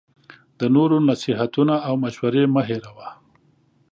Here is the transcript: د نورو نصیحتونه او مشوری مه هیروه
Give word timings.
د 0.59 0.61
نورو 0.75 0.97
نصیحتونه 1.09 1.75
او 1.87 1.93
مشوری 2.03 2.43
مه 2.53 2.61
هیروه 2.69 3.07